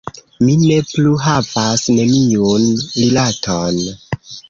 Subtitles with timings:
[0.45, 2.67] Mi ne plu havas neniun
[2.97, 3.83] rilaton.